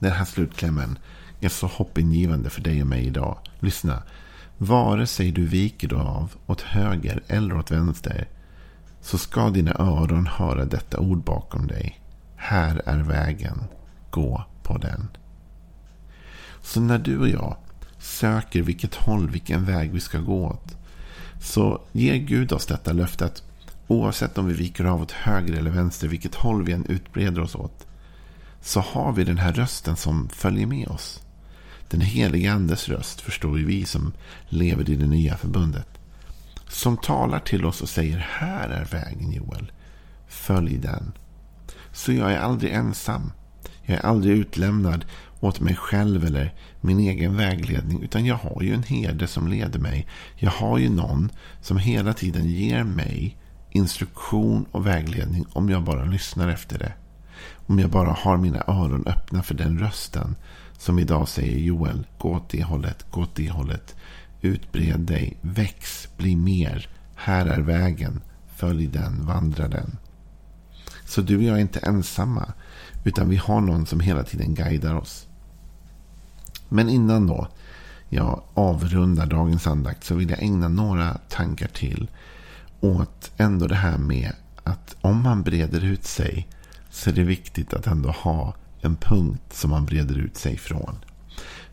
Den 0.01 0.11
här 0.11 0.25
slutklämmen 0.25 0.97
är 1.39 1.49
så 1.49 1.67
hoppingivande 1.67 2.49
för 2.49 2.61
dig 2.61 2.81
och 2.81 2.87
mig 2.87 3.05
idag. 3.05 3.37
Lyssna. 3.59 4.03
Vare 4.57 5.07
sig 5.07 5.31
du 5.31 5.45
viker 5.45 5.93
av 5.93 6.35
åt 6.47 6.61
höger 6.61 7.23
eller 7.27 7.57
åt 7.57 7.71
vänster 7.71 8.27
så 9.01 9.17
ska 9.17 9.49
dina 9.49 9.75
öron 9.79 10.27
höra 10.27 10.65
detta 10.65 10.99
ord 10.99 11.23
bakom 11.23 11.67
dig. 11.67 11.99
Här 12.35 12.81
är 12.85 12.97
vägen. 12.97 13.63
Gå 14.09 14.43
på 14.63 14.77
den. 14.77 15.07
Så 16.61 16.81
när 16.81 16.99
du 16.99 17.19
och 17.19 17.29
jag 17.29 17.57
söker 17.99 18.61
vilket 18.61 18.95
håll, 18.95 19.29
vilken 19.29 19.65
väg 19.65 19.91
vi 19.91 19.99
ska 19.99 20.19
gå 20.19 20.45
åt. 20.47 20.77
Så 21.41 21.81
ger 21.91 22.15
Gud 22.15 22.51
oss 22.51 22.65
detta 22.65 22.93
löfte 22.93 23.25
att 23.25 23.43
oavsett 23.87 24.37
om 24.37 24.47
vi 24.47 24.53
viker 24.53 24.85
av 24.85 25.01
åt 25.01 25.11
höger 25.11 25.53
eller 25.53 25.71
vänster, 25.71 26.07
vilket 26.07 26.35
håll 26.35 26.63
vi 26.63 26.71
än 26.71 26.85
utbreder 26.85 27.41
oss 27.41 27.55
åt. 27.55 27.87
Så 28.61 28.79
har 28.79 29.11
vi 29.11 29.23
den 29.23 29.37
här 29.37 29.53
rösten 29.53 29.95
som 29.95 30.29
följer 30.29 30.67
med 30.67 30.87
oss. 30.87 31.21
Den 31.89 32.01
helige 32.01 32.53
andes 32.53 32.89
röst 32.89 33.21
förstår 33.21 33.59
ju 33.59 33.65
vi 33.65 33.85
som 33.85 34.13
lever 34.49 34.89
i 34.89 34.95
det 34.95 35.07
nya 35.07 35.37
förbundet. 35.37 35.87
Som 36.67 36.97
talar 36.97 37.39
till 37.39 37.65
oss 37.65 37.81
och 37.81 37.89
säger 37.89 38.17
här 38.17 38.69
är 38.69 38.85
vägen 38.85 39.31
Joel. 39.31 39.71
Följ 40.27 40.77
den. 40.77 41.11
Så 41.91 42.11
jag 42.11 42.31
är 42.33 42.39
aldrig 42.39 42.73
ensam. 42.73 43.31
Jag 43.83 43.97
är 43.97 44.05
aldrig 44.05 44.37
utlämnad 44.37 45.05
åt 45.39 45.59
mig 45.59 45.75
själv 45.75 46.25
eller 46.25 46.53
min 46.81 46.99
egen 46.99 47.37
vägledning. 47.37 48.03
Utan 48.03 48.25
jag 48.25 48.35
har 48.35 48.61
ju 48.61 48.73
en 48.73 48.83
herde 48.83 49.27
som 49.27 49.47
leder 49.47 49.79
mig. 49.79 50.07
Jag 50.35 50.51
har 50.51 50.77
ju 50.77 50.89
någon 50.89 51.31
som 51.61 51.77
hela 51.77 52.13
tiden 52.13 52.49
ger 52.49 52.83
mig 52.83 53.37
instruktion 53.69 54.65
och 54.71 54.87
vägledning 54.87 55.45
om 55.53 55.69
jag 55.69 55.83
bara 55.83 56.05
lyssnar 56.05 56.49
efter 56.49 56.79
det. 56.79 56.93
Om 57.67 57.79
jag 57.79 57.89
bara 57.89 58.11
har 58.11 58.37
mina 58.37 58.63
öron 58.67 59.03
öppna 59.07 59.43
för 59.43 59.53
den 59.53 59.79
rösten 59.79 60.35
som 60.77 60.99
idag 60.99 61.27
säger 61.27 61.59
Joel, 61.59 62.07
gå 62.17 62.29
åt 62.35 62.49
det 62.49 62.63
hållet, 62.63 63.05
gå 63.11 63.21
åt 63.21 63.35
det 63.35 63.49
hållet. 63.49 63.95
Utbred 64.41 64.99
dig, 64.99 65.37
väx, 65.41 66.07
bli 66.17 66.35
mer. 66.35 66.89
Här 67.15 67.45
är 67.45 67.61
vägen, 67.61 68.21
följ 68.55 68.87
den, 68.87 69.25
vandra 69.25 69.67
den. 69.67 69.97
Så 71.05 71.21
du 71.21 71.37
och 71.37 71.43
jag 71.43 71.57
är 71.57 71.61
inte 71.61 71.79
ensamma. 71.79 72.53
Utan 73.03 73.29
vi 73.29 73.35
har 73.35 73.61
någon 73.61 73.85
som 73.85 73.99
hela 73.99 74.23
tiden 74.23 74.55
guidar 74.55 74.95
oss. 74.95 75.27
Men 76.69 76.89
innan 76.89 77.27
då 77.27 77.47
jag 78.09 78.41
avrundar 78.53 79.25
dagens 79.25 79.67
andakt 79.67 80.03
så 80.03 80.15
vill 80.15 80.29
jag 80.29 80.43
ägna 80.43 80.67
några 80.67 81.17
tankar 81.29 81.67
till 81.67 82.09
åt 82.79 83.31
ändå 83.37 83.67
det 83.67 83.75
här 83.75 83.97
med 83.97 84.31
att 84.63 84.95
om 85.01 85.21
man 85.21 85.43
breder 85.43 85.83
ut 85.83 86.05
sig 86.05 86.47
så 86.91 87.09
är 87.09 87.13
det 87.13 87.23
viktigt 87.23 87.73
att 87.73 87.87
ändå 87.87 88.09
ha 88.09 88.55
en 88.81 88.95
punkt 88.95 89.53
som 89.53 89.69
man 89.69 89.85
breder 89.85 90.17
ut 90.17 90.37
sig 90.37 90.57
från. 90.57 90.95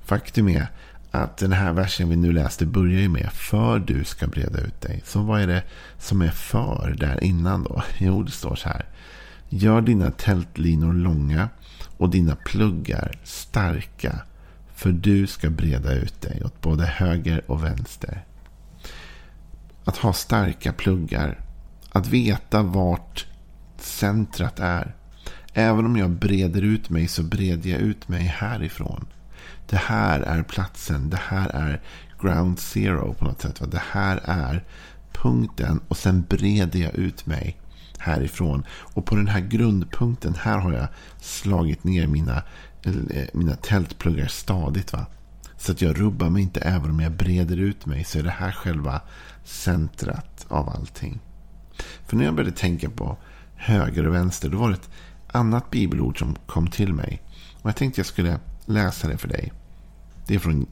Faktum 0.05 0.49
är 0.49 0.67
att 1.11 1.37
den 1.37 1.53
här 1.53 1.73
versen 1.73 2.09
vi 2.09 2.17
nu 2.17 2.33
läste 2.33 2.67
börjar 2.67 3.01
ju 3.01 3.09
med 3.09 3.33
för 3.33 3.79
du 3.79 4.05
ska 4.05 4.27
breda 4.27 4.61
ut 4.61 4.81
dig. 4.81 5.03
Så 5.05 5.23
vad 5.23 5.41
är 5.41 5.47
det 5.47 5.63
som 5.99 6.23
är 6.23 6.31
för 6.31 6.97
där 6.99 7.25
innan 7.25 7.63
då? 7.63 7.83
Jo, 7.99 8.23
det 8.23 8.31
står 8.31 8.55
så 8.55 8.69
här. 8.69 8.87
Gör 9.49 9.81
dina 9.81 10.11
tältlinor 10.11 10.93
långa 10.93 11.49
och 11.97 12.11
dina 12.11 12.37
pluggar 12.37 13.19
starka. 13.25 14.23
För 14.75 14.93
du 14.93 15.27
ska 15.27 15.51
breda 15.51 15.93
ut 15.93 16.21
dig 16.21 16.43
åt 16.45 16.61
både 16.61 16.87
höger 16.87 17.51
och 17.51 17.65
vänster. 17.65 18.25
Att 19.85 19.97
ha 19.97 20.13
starka 20.13 20.73
pluggar. 20.73 21.41
Att 21.91 22.07
veta 22.07 22.63
vart 22.63 23.27
centrat 23.77 24.61
är. 24.61 24.95
Även 25.59 25.87
om 25.87 25.97
jag 25.97 26.11
breder 26.11 26.62
ut 26.62 26.91
mig 26.91 27.09
så 27.09 27.23
breder 27.23 27.71
jag 27.71 27.81
ut 27.81 28.09
mig 28.09 28.23
härifrån. 28.23 29.07
Det 29.69 29.77
här 29.77 30.21
är 30.21 30.43
platsen. 30.43 31.11
Det 31.11 31.21
här 31.23 31.49
är 31.49 31.81
ground 32.21 32.59
zero 32.59 33.15
på 33.15 33.25
något 33.25 33.41
sätt. 33.41 33.62
Det 33.71 33.83
här 33.91 34.21
är 34.25 34.65
punkten 35.12 35.81
och 35.88 35.97
sen 35.97 36.25
breder 36.29 36.81
jag 36.81 36.95
ut 36.95 37.27
mig 37.27 37.57
härifrån. 37.99 38.65
Och 38.71 39.05
på 39.05 39.17
den 39.17 39.29
här 39.29 39.41
grundpunkten, 39.41 40.35
här 40.35 40.59
har 40.59 40.73
jag 40.73 40.88
slagit 41.21 41.85
ner 41.85 42.07
mina, 42.07 42.43
eh, 42.83 43.27
mina 43.33 43.55
tältpluggar 43.55 44.27
stadigt. 44.27 44.93
Va? 44.93 45.07
Så 45.57 45.73
att 45.73 45.83
jag 45.83 46.00
rubbar 46.00 46.31
mig 46.31 46.43
inte 46.43 46.61
även 46.61 46.91
om 46.91 47.00
jag 47.00 47.12
breder 47.12 47.57
ut 47.57 47.87
mig. 47.87 48.05
Så 48.05 48.19
är 48.19 48.23
det 48.23 48.31
här 48.31 48.53
själva 48.53 49.00
centrat 49.45 50.47
av 50.49 50.69
allting. 50.69 51.21
För 52.07 52.17
när 52.17 52.25
jag 52.25 52.35
började 52.35 52.57
tänka 52.57 52.91
på 52.91 53.17
höger 53.59 54.07
och 54.07 54.15
vänster. 54.15 54.49
Då 54.49 54.59
var 54.59 54.69
det 54.69 54.75
ett 54.75 54.91
annat 55.33 55.71
bibelord 55.71 56.19
som 56.19 56.37
kom 56.47 56.67
till 56.67 56.93
mig. 56.93 57.23
Och 57.63 57.69
jag 57.69 57.77
tänkte 57.77 57.99
jag 57.99 58.07
skulle 58.07 58.41
läsa 58.67 59.09
det 59.09 59.19
för 59.19 59.29
dig. 59.29 59.53
Det 60.27 60.35
är 60.35 60.39
från 60.39 60.67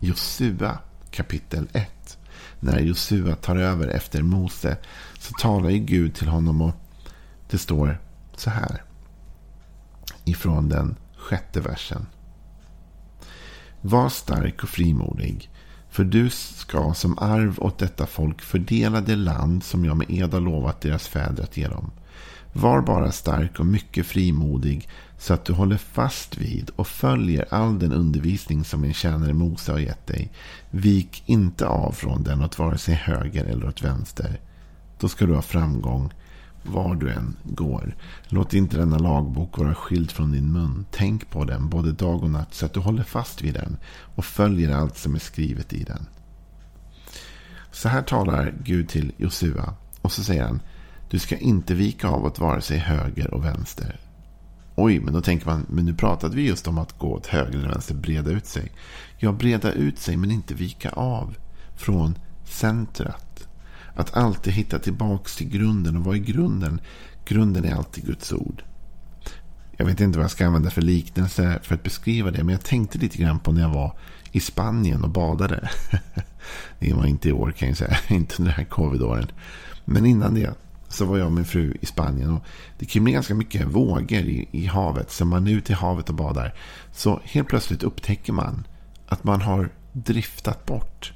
Josua 0.00 0.78
kapitel 1.10 1.68
1. 1.72 2.18
När 2.60 2.80
Josua 2.80 3.34
tar 3.34 3.56
över 3.56 3.88
efter 3.88 4.22
Mose 4.22 4.76
så 5.18 5.32
talar 5.32 5.70
ju 5.70 5.78
Gud 5.78 6.14
till 6.14 6.28
honom 6.28 6.62
och 6.62 6.74
det 7.50 7.58
står 7.58 8.00
så 8.36 8.50
här. 8.50 8.82
Ifrån 10.24 10.68
den 10.68 10.96
sjätte 11.16 11.60
versen. 11.60 12.06
Var 13.80 14.08
stark 14.08 14.62
och 14.62 14.68
frimodig. 14.68 15.50
För 15.90 16.04
du 16.04 16.30
ska 16.30 16.94
som 16.94 17.18
arv 17.18 17.58
åt 17.60 17.78
detta 17.78 18.06
folk 18.06 18.42
fördela 18.42 19.00
det 19.00 19.16
land 19.16 19.64
som 19.64 19.84
jag 19.84 19.96
med 19.96 20.10
ed 20.10 20.32
har 20.34 20.40
lovat 20.40 20.80
deras 20.80 21.08
fäder 21.08 21.42
att 21.42 21.56
ge 21.56 21.68
dem. 21.68 21.90
Var 22.60 22.82
bara 22.82 23.12
stark 23.12 23.60
och 23.60 23.66
mycket 23.66 24.06
frimodig 24.06 24.88
så 25.18 25.34
att 25.34 25.44
du 25.44 25.52
håller 25.52 25.76
fast 25.76 26.38
vid 26.38 26.70
och 26.76 26.88
följer 26.88 27.54
all 27.54 27.78
den 27.78 27.92
undervisning 27.92 28.64
som 28.64 28.82
din 28.82 28.94
tjänare 28.94 29.32
Mose 29.32 29.72
har 29.72 29.78
gett 29.78 30.06
dig. 30.06 30.32
Vik 30.70 31.22
inte 31.26 31.66
av 31.66 31.92
från 31.92 32.22
den 32.22 32.44
åt 32.44 32.58
vare 32.58 32.78
sig 32.78 32.94
höger 32.94 33.44
eller 33.44 33.68
åt 33.68 33.82
vänster. 33.82 34.40
Då 35.00 35.08
ska 35.08 35.26
du 35.26 35.34
ha 35.34 35.42
framgång 35.42 36.12
var 36.62 36.94
du 36.94 37.10
än 37.10 37.36
går. 37.44 37.96
Låt 38.28 38.54
inte 38.54 38.76
denna 38.76 38.98
lagbok 38.98 39.58
vara 39.58 39.74
skild 39.74 40.10
från 40.10 40.32
din 40.32 40.52
mun. 40.52 40.86
Tänk 40.90 41.30
på 41.30 41.44
den 41.44 41.68
både 41.68 41.92
dag 41.92 42.22
och 42.22 42.30
natt 42.30 42.54
så 42.54 42.66
att 42.66 42.74
du 42.74 42.80
håller 42.80 43.02
fast 43.02 43.42
vid 43.42 43.54
den 43.54 43.76
och 44.14 44.24
följer 44.24 44.74
allt 44.74 44.96
som 44.96 45.14
är 45.14 45.18
skrivet 45.18 45.72
i 45.72 45.84
den. 45.84 46.06
Så 47.72 47.88
här 47.88 48.02
talar 48.02 48.54
Gud 48.64 48.88
till 48.88 49.12
Josua 49.16 49.74
och 50.02 50.12
så 50.12 50.24
säger 50.24 50.44
han 50.44 50.60
du 51.10 51.18
ska 51.18 51.36
inte 51.36 51.74
vika 51.74 52.08
av 52.08 52.24
åt 52.24 52.38
vare 52.38 52.60
sig 52.60 52.78
höger 52.78 53.34
och 53.34 53.44
vänster. 53.44 54.00
Oj, 54.74 55.00
men 55.00 55.14
då 55.14 55.20
tänker 55.20 55.46
man, 55.46 55.66
men 55.68 55.84
nu 55.84 55.94
pratade 55.94 56.36
vi 56.36 56.46
just 56.46 56.68
om 56.68 56.78
att 56.78 56.98
gå 56.98 57.12
åt 57.12 57.26
höger 57.26 57.58
eller 57.58 57.68
vänster, 57.68 57.94
breda 57.94 58.30
ut 58.30 58.46
sig. 58.46 58.72
Ja, 59.16 59.32
breda 59.32 59.72
ut 59.72 59.98
sig 59.98 60.16
men 60.16 60.30
inte 60.30 60.54
vika 60.54 60.90
av 60.90 61.36
från 61.76 62.18
centrat. 62.44 63.48
Att 63.94 64.16
alltid 64.16 64.52
hitta 64.52 64.78
tillbaks 64.78 65.36
till 65.36 65.48
grunden. 65.48 65.96
Och 65.96 66.04
vad 66.04 66.16
är 66.16 66.20
grunden? 66.20 66.80
Grunden 67.24 67.64
är 67.64 67.74
alltid 67.74 68.04
Guds 68.04 68.32
ord. 68.32 68.62
Jag 69.76 69.86
vet 69.86 70.00
inte 70.00 70.18
vad 70.18 70.24
jag 70.24 70.30
ska 70.30 70.46
använda 70.46 70.70
för 70.70 70.82
liknelse 70.82 71.58
för 71.62 71.74
att 71.74 71.82
beskriva 71.82 72.30
det. 72.30 72.44
Men 72.44 72.52
jag 72.52 72.64
tänkte 72.64 72.98
lite 72.98 73.18
grann 73.18 73.38
på 73.38 73.52
när 73.52 73.60
jag 73.60 73.68
var 73.68 73.96
i 74.32 74.40
Spanien 74.40 75.04
och 75.04 75.10
badade. 75.10 75.70
Det 76.78 76.92
var 76.92 77.06
inte 77.06 77.28
i 77.28 77.32
år 77.32 77.52
kan 77.52 77.68
jag 77.68 77.76
säga. 77.76 77.96
Inte 78.08 78.34
under 78.38 78.52
den 78.52 78.58
här 78.58 78.70
covid-åren. 78.70 79.26
Men 79.84 80.06
innan 80.06 80.34
det 80.34 80.54
så 80.88 81.04
var 81.04 81.18
jag 81.18 81.26
och 81.26 81.32
min 81.32 81.44
fru 81.44 81.76
i 81.80 81.86
Spanien. 81.86 82.30
Och 82.30 82.44
det 82.78 82.86
kan 82.86 83.04
ganska 83.04 83.34
mycket 83.34 83.66
vågor 83.66 84.18
i, 84.18 84.48
i 84.52 84.66
havet. 84.66 85.10
Så 85.10 85.24
man 85.24 85.46
är 85.46 85.52
ute 85.52 85.72
i 85.72 85.74
havet 85.74 86.08
och 86.08 86.14
badar. 86.14 86.54
Så 86.92 87.20
helt 87.24 87.48
plötsligt 87.48 87.82
upptäcker 87.82 88.32
man 88.32 88.66
att 89.06 89.24
man 89.24 89.40
har 89.40 89.70
driftat 89.92 90.66
bort. 90.66 91.12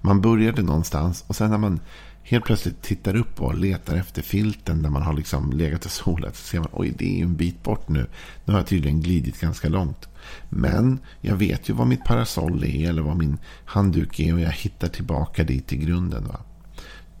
Man 0.00 0.20
började 0.20 0.62
någonstans 0.62 1.24
och 1.26 1.36
sen 1.36 1.50
när 1.50 1.58
man 1.58 1.80
helt 2.22 2.44
plötsligt 2.44 2.82
tittar 2.82 3.16
upp 3.16 3.40
och 3.40 3.58
letar 3.58 3.96
efter 3.96 4.22
filten 4.22 4.82
där 4.82 4.90
man 4.90 5.02
har 5.02 5.14
liksom 5.14 5.52
legat 5.52 5.84
och 5.84 5.90
solat 5.90 6.36
så 6.36 6.42
ser 6.42 6.58
man 6.58 6.68
oj 6.72 6.94
det 6.98 7.04
är 7.04 7.16
ju 7.16 7.22
en 7.22 7.36
bit 7.36 7.62
bort 7.62 7.88
nu. 7.88 8.06
Nu 8.44 8.52
har 8.52 8.60
jag 8.60 8.66
tydligen 8.66 9.00
glidit 9.00 9.40
ganska 9.40 9.68
långt. 9.68 10.08
Men 10.48 10.98
jag 11.20 11.36
vet 11.36 11.68
ju 11.68 11.74
vad 11.74 11.86
mitt 11.86 12.04
parasoll 12.04 12.64
är 12.64 12.88
eller 12.88 13.02
vad 13.02 13.16
min 13.16 13.38
handduk 13.64 14.20
är 14.20 14.34
och 14.34 14.40
jag 14.40 14.50
hittar 14.50 14.88
tillbaka 14.88 15.44
dit 15.44 15.72
i 15.72 15.76
grunden. 15.76 16.24
Va? 16.28 16.40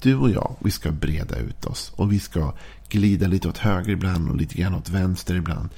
Du 0.00 0.16
och 0.16 0.30
jag, 0.30 0.56
vi 0.60 0.70
ska 0.70 0.92
breda 0.92 1.36
ut 1.36 1.64
oss. 1.64 1.92
Och 1.96 2.12
vi 2.12 2.20
ska 2.20 2.54
glida 2.88 3.26
lite 3.26 3.48
åt 3.48 3.58
höger 3.58 3.92
ibland 3.92 4.30
och 4.30 4.36
lite 4.36 4.54
grann 4.54 4.74
åt 4.74 4.88
vänster 4.88 5.34
ibland. 5.34 5.68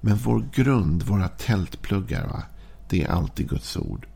Men 0.00 0.16
vår 0.16 0.44
grund, 0.54 1.02
våra 1.02 1.28
tältpluggar, 1.28 2.26
va? 2.26 2.42
det 2.88 3.02
är 3.02 3.08
alltid 3.08 3.48
Guds 3.48 3.76
ord. 3.76 4.06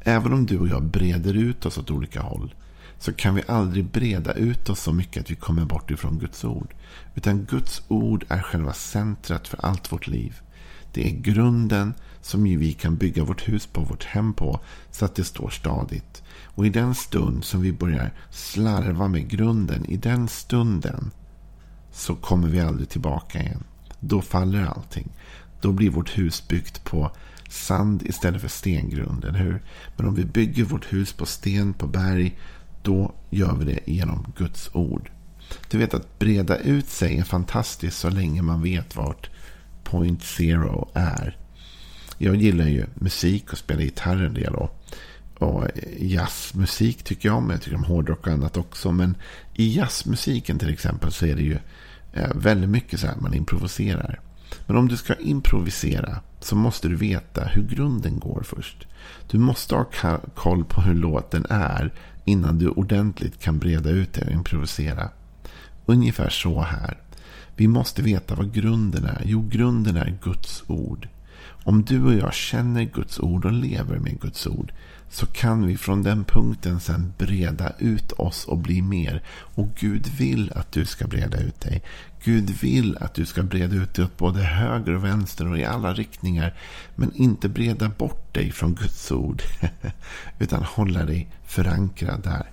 Även 0.00 0.32
om 0.32 0.46
du 0.46 0.58
och 0.58 0.68
jag 0.68 0.82
breder 0.82 1.34
ut 1.34 1.66
oss 1.66 1.78
åt 1.78 1.90
olika 1.90 2.20
håll 2.20 2.54
så 2.98 3.12
kan 3.12 3.34
vi 3.34 3.42
aldrig 3.48 3.84
breda 3.84 4.32
ut 4.32 4.68
oss 4.68 4.80
så 4.80 4.92
mycket 4.92 5.20
att 5.20 5.30
vi 5.30 5.34
kommer 5.34 5.64
bort 5.64 5.90
ifrån 5.90 6.18
Guds 6.18 6.44
ord. 6.44 6.74
Utan 7.14 7.44
Guds 7.44 7.82
ord 7.88 8.24
är 8.28 8.42
själva 8.42 8.72
centret 8.72 9.48
för 9.48 9.64
allt 9.64 9.92
vårt 9.92 10.06
liv. 10.06 10.40
Det 10.92 11.08
är 11.08 11.20
grunden 11.20 11.94
som 12.20 12.44
vi 12.44 12.72
kan 12.72 12.96
bygga 12.96 13.24
vårt 13.24 13.48
hus 13.48 13.66
på, 13.66 13.80
vårt 13.80 14.04
hem 14.04 14.32
på, 14.32 14.60
så 14.90 15.04
att 15.04 15.14
det 15.14 15.24
står 15.24 15.50
stadigt. 15.50 16.22
Och 16.44 16.66
i 16.66 16.70
den 16.70 16.94
stund 16.94 17.44
som 17.44 17.60
vi 17.60 17.72
börjar 17.72 18.10
slarva 18.30 19.08
med 19.08 19.28
grunden, 19.28 19.86
i 19.86 19.96
den 19.96 20.28
stunden 20.28 21.10
så 21.92 22.14
kommer 22.14 22.48
vi 22.48 22.60
aldrig 22.60 22.88
tillbaka 22.88 23.40
igen. 23.40 23.64
Då 24.00 24.22
faller 24.22 24.66
allting. 24.66 25.08
Då 25.60 25.72
blir 25.72 25.90
vårt 25.90 26.18
hus 26.18 26.48
byggt 26.48 26.84
på 26.84 27.10
sand 27.48 28.02
istället 28.02 28.40
för 28.40 28.48
stengrund, 28.48 29.24
eller 29.24 29.38
hur? 29.38 29.62
Men 29.96 30.06
om 30.06 30.14
vi 30.14 30.24
bygger 30.24 30.64
vårt 30.64 30.92
hus 30.92 31.12
på 31.12 31.26
sten, 31.26 31.72
på 31.72 31.86
berg, 31.86 32.38
då 32.82 33.12
gör 33.30 33.56
vi 33.56 33.64
det 33.64 33.92
genom 33.92 34.32
Guds 34.36 34.70
ord. 34.72 35.10
Du 35.68 35.78
vet 35.78 35.94
att 35.94 36.18
breda 36.18 36.56
ut 36.56 36.88
sig 36.88 37.18
är 37.18 37.24
fantastiskt 37.24 37.98
så 37.98 38.10
länge 38.10 38.42
man 38.42 38.62
vet 38.62 38.96
vart 38.96 39.30
point 39.90 40.22
zero 40.22 40.88
är. 40.94 41.36
Jag 42.18 42.36
gillar 42.36 42.66
ju 42.66 42.86
musik 42.94 43.52
och 43.52 43.58
spelar 43.58 43.82
gitarr 43.82 44.24
en 44.24 44.34
del. 44.34 44.54
Och, 44.54 44.84
och 45.38 45.64
jazzmusik 45.98 47.02
tycker 47.02 47.28
jag 47.28 47.38
om. 47.38 47.50
Jag 47.50 47.62
tycker 47.62 47.76
om 47.76 47.84
hårdrock 47.84 48.26
och 48.26 48.32
annat 48.32 48.56
också. 48.56 48.92
Men 48.92 49.16
i 49.54 49.76
jazzmusiken 49.76 50.58
till 50.58 50.70
exempel 50.70 51.12
så 51.12 51.26
är 51.26 51.34
det 51.34 51.42
ju 51.42 51.58
eh, 52.12 52.34
väldigt 52.34 52.70
mycket 52.70 53.00
så 53.00 53.06
här 53.06 53.16
man 53.16 53.34
improviserar. 53.34 54.20
Men 54.66 54.76
om 54.76 54.88
du 54.88 54.96
ska 54.96 55.14
improvisera 55.14 56.20
så 56.40 56.56
måste 56.56 56.88
du 56.88 56.96
veta 56.96 57.44
hur 57.44 57.62
grunden 57.62 58.18
går 58.18 58.42
först. 58.42 58.86
Du 59.30 59.38
måste 59.38 59.74
ha 59.74 60.20
koll 60.34 60.64
på 60.64 60.80
hur 60.80 60.94
låten 60.94 61.46
är 61.50 61.92
innan 62.24 62.58
du 62.58 62.68
ordentligt 62.68 63.40
kan 63.40 63.58
breda 63.58 63.90
ut 63.90 64.12
det 64.12 64.24
och 64.24 64.32
improvisera. 64.32 65.08
Ungefär 65.86 66.28
så 66.28 66.60
här. 66.60 66.98
Vi 67.60 67.68
måste 67.68 68.02
veta 68.02 68.34
vad 68.34 68.54
grunden 68.54 69.04
är. 69.04 69.22
Jo, 69.24 69.48
grunden 69.48 69.96
är 69.96 70.18
Guds 70.22 70.62
ord. 70.66 71.08
Om 71.64 71.82
du 71.84 72.04
och 72.04 72.14
jag 72.14 72.34
känner 72.34 72.84
Guds 72.84 73.18
ord 73.18 73.44
och 73.44 73.52
lever 73.52 73.98
med 73.98 74.20
Guds 74.20 74.46
ord 74.46 74.72
så 75.10 75.26
kan 75.26 75.66
vi 75.66 75.76
från 75.76 76.02
den 76.02 76.24
punkten 76.24 76.80
sen 76.80 77.12
breda 77.18 77.72
ut 77.78 78.12
oss 78.12 78.44
och 78.44 78.58
bli 78.58 78.82
mer. 78.82 79.22
Och 79.30 79.68
Gud 79.80 80.06
vill 80.06 80.52
att 80.54 80.72
du 80.72 80.84
ska 80.84 81.06
breda 81.06 81.40
ut 81.40 81.60
dig. 81.60 81.82
Gud 82.24 82.50
vill 82.50 82.96
att 82.96 83.14
du 83.14 83.26
ska 83.26 83.42
breda 83.42 83.76
ut 83.76 83.94
dig 83.94 84.04
åt 84.04 84.18
både 84.18 84.40
höger 84.40 84.92
och 84.92 85.04
vänster 85.04 85.48
och 85.48 85.58
i 85.58 85.64
alla 85.64 85.94
riktningar. 85.94 86.54
Men 86.94 87.12
inte 87.14 87.48
breda 87.48 87.88
bort 87.88 88.34
dig 88.34 88.52
från 88.52 88.74
Guds 88.74 89.12
ord. 89.12 89.42
utan 90.38 90.62
hålla 90.62 91.04
dig 91.04 91.28
förankrad 91.44 92.22
där. 92.22 92.46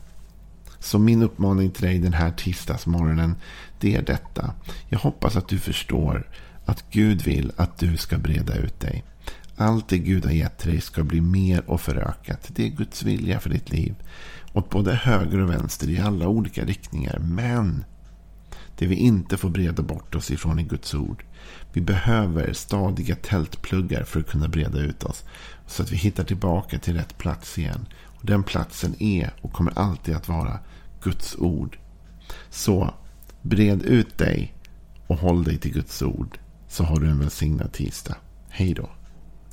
Så 0.80 1.00
min 1.00 1.24
uppmaning 1.24 1.72
till 1.72 1.84
dig 1.84 2.00
den 2.00 2.14
här 2.14 2.32
tisdagsmorgonen. 2.32 3.36
Det 3.80 3.96
är 3.96 4.02
detta. 4.02 4.54
Jag 4.90 5.00
hoppas 5.00 5.36
att 5.36 5.48
du 5.48 5.60
förstår 5.60 6.30
att 6.66 6.86
Gud 6.92 7.22
vill 7.22 7.52
att 7.56 7.78
du 7.78 7.98
ska 7.98 8.18
breda 8.18 8.56
ut 8.56 8.80
dig. 8.80 9.04
Allt 9.58 9.90
det 9.90 9.98
Gud 9.98 10.26
har 10.26 10.32
gett 10.32 10.58
dig 10.58 10.82
ska 10.82 11.04
bli 11.04 11.22
mer 11.22 11.70
och 11.70 11.82
förökat. 11.82 12.50
Det 12.56 12.66
är 12.66 12.70
Guds 12.70 13.04
vilja 13.04 13.40
för 13.40 13.50
ditt 13.50 13.72
liv. 13.72 13.96
Åt 14.54 14.70
både 14.70 14.96
höger 14.96 15.40
och 15.40 15.50
vänster 15.50 15.90
i 15.90 16.00
alla 16.00 16.28
olika 16.28 16.66
riktningar. 16.66 17.20
Men 17.20 17.84
det 18.78 18.86
vi 18.86 18.96
inte 18.96 19.38
får 19.38 19.50
breda 19.50 19.84
bort 19.84 20.16
oss 20.16 20.32
ifrån 20.32 20.60
är 20.60 20.64
Guds 20.64 20.94
ord. 20.94 21.24
Vi 21.74 21.82
behöver 21.82 22.54
stadiga 22.54 23.16
tältpluggar 23.16 24.04
för 24.04 24.20
att 24.20 24.28
kunna 24.28 24.48
breda 24.48 24.80
ut 24.80 25.04
oss. 25.04 25.24
Så 25.68 25.84
att 25.84 25.92
vi 25.92 25.96
hittar 25.96 26.24
tillbaka 26.24 26.80
till 26.80 26.94
rätt 26.94 27.18
plats 27.18 27.58
igen. 27.58 27.86
Den 28.28 28.44
platsen 28.44 28.96
är 29.00 29.34
och 29.42 29.54
kommer 29.54 29.80
alltid 29.80 30.16
att 30.16 30.28
vara 30.28 30.60
Guds 31.02 31.36
ord. 31.36 31.78
Så 32.50 32.94
bred 33.42 33.84
ut 33.84 34.18
dig 34.18 34.54
och 35.08 35.18
håll 35.18 35.44
dig 35.44 35.58
till 35.58 35.74
Guds 35.74 36.02
ord. 36.02 36.40
Så 36.68 36.84
har 36.84 37.00
du 37.00 37.10
en 37.10 37.20
välsignad 37.20 37.72
tisdag. 37.72 38.16
Hej 38.50 38.74
då. 38.74 38.90